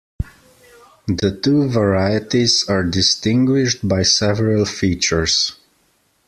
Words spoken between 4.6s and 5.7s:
features.